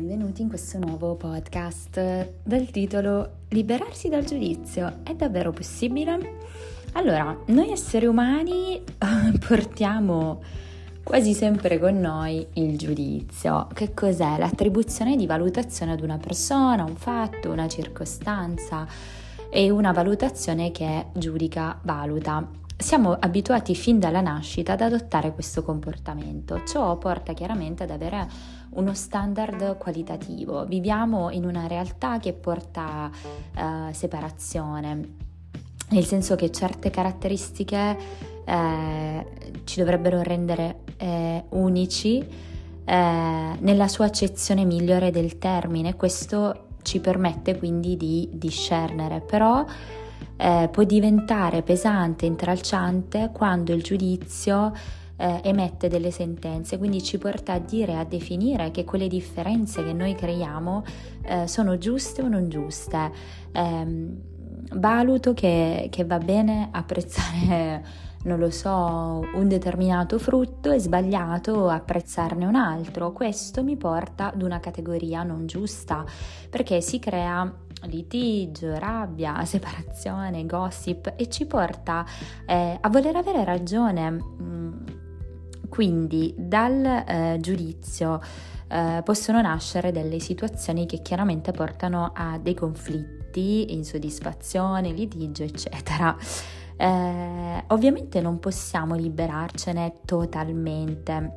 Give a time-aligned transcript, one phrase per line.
[0.00, 6.38] benvenuti in questo nuovo podcast dal titolo Liberarsi dal giudizio è davvero possibile?
[6.94, 8.82] Allora, noi esseri umani
[9.46, 10.42] portiamo
[11.04, 13.68] quasi sempre con noi il giudizio.
[13.72, 14.36] Che cos'è?
[14.36, 18.88] L'attribuzione di valutazione ad una persona, un fatto, una circostanza
[19.48, 22.44] e una valutazione che giudica, valuta.
[22.76, 28.26] Siamo abituati fin dalla nascita ad adottare questo comportamento, ciò porta chiaramente ad avere
[28.74, 35.08] uno standard qualitativo, viviamo in una realtà che porta uh, separazione,
[35.90, 37.96] nel senso che certe caratteristiche
[38.44, 39.26] eh,
[39.64, 47.56] ci dovrebbero rendere eh, unici eh, nella sua accezione migliore del termine, questo ci permette
[47.56, 49.64] quindi di discernere, però
[50.36, 54.72] eh, può diventare pesante, intralciante quando il giudizio
[55.16, 59.92] eh, emette delle sentenze, quindi ci porta a dire, a definire che quelle differenze che
[59.92, 60.84] noi creiamo
[61.22, 63.10] eh, sono giuste o non giuste.
[63.52, 64.32] Eh,
[64.72, 72.46] valuto che, che va bene apprezzare non lo so, un determinato frutto è sbagliato apprezzarne
[72.46, 73.12] un altro.
[73.12, 76.04] Questo mi porta ad una categoria non giusta
[76.48, 82.04] perché si crea litigio, rabbia, separazione, gossip e ci porta
[82.46, 84.63] eh, a voler avere ragione.
[85.74, 88.20] Quindi dal eh, giudizio
[88.68, 96.16] eh, possono nascere delle situazioni che chiaramente portano a dei conflitti, insoddisfazione, litigio, eccetera.
[96.76, 101.32] Eh, ovviamente non possiamo liberarcene totalmente,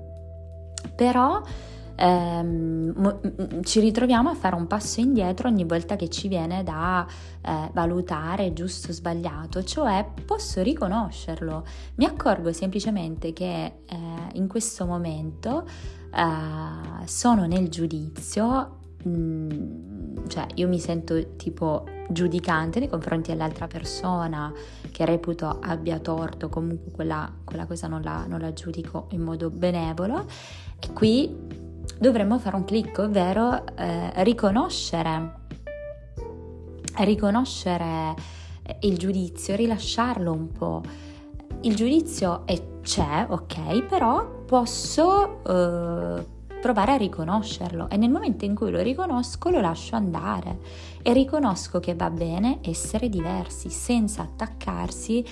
[0.95, 1.41] però
[1.97, 7.05] ehm, ci ritroviamo a fare un passo indietro ogni volta che ci viene da
[7.41, 13.95] eh, valutare giusto o sbagliato, cioè posso riconoscerlo, mi accorgo semplicemente che eh,
[14.33, 15.67] in questo momento
[16.13, 23.67] eh, sono nel giudizio, mh, mm, cioè io mi sento tipo giudicante nei confronti dell'altra
[23.67, 24.53] persona
[24.91, 29.49] che reputo abbia torto, comunque quella, quella cosa non la, non la giudico in modo
[29.49, 30.25] benevolo.
[30.79, 31.65] E qui
[31.99, 35.33] dovremmo fare un clic, ovvero eh, riconoscere,
[36.97, 38.15] riconoscere
[38.81, 40.81] il giudizio, rilasciarlo un po'.
[41.61, 48.55] Il giudizio è, c'è, ok, però posso eh, provare a riconoscerlo e nel momento in
[48.55, 50.59] cui lo riconosco lo lascio andare
[51.01, 55.23] e riconosco che va bene essere diversi senza attaccarsi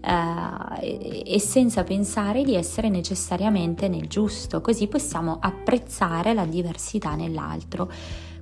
[0.00, 7.90] eh, e senza pensare di essere necessariamente nel giusto, così possiamo apprezzare la diversità nell'altro.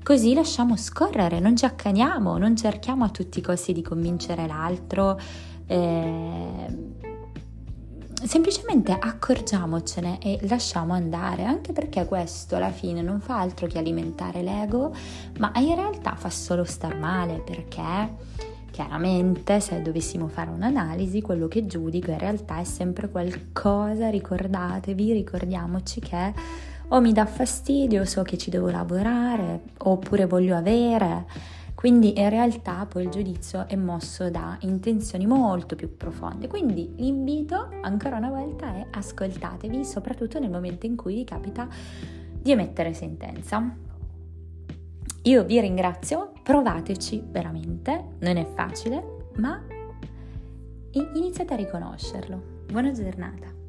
[0.02, 5.18] Così lasciamo scorrere, non ci accaniamo, non cerchiamo a tutti i costi di convincere l'altro.
[5.66, 6.81] Eh,
[8.24, 14.42] semplicemente accorgiamocene e lasciamo andare, anche perché questo alla fine non fa altro che alimentare
[14.42, 14.94] l'ego,
[15.38, 21.66] ma in realtà fa solo star male perché chiaramente se dovessimo fare un'analisi, quello che
[21.66, 26.32] giudico in realtà è sempre qualcosa, ricordatevi, ricordiamoci che
[26.88, 31.26] o mi dà fastidio, so che ci devo lavorare, oppure voglio avere
[31.82, 36.46] quindi in realtà poi il giudizio è mosso da intenzioni molto più profonde.
[36.46, 41.66] Quindi l'invito ancora una volta è ascoltatevi, soprattutto nel momento in cui vi capita
[42.40, 43.76] di emettere sentenza.
[45.22, 49.60] Io vi ringrazio, provateci veramente, non è facile, ma
[50.92, 52.40] iniziate a riconoscerlo.
[52.70, 53.61] Buona giornata.